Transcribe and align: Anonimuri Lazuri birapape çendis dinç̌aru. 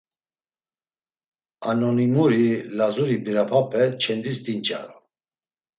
Anonimuri 1.71 2.45
Lazuri 2.77 3.15
birapape 3.25 3.81
çendis 4.03 4.37
dinç̌aru. 4.45 4.97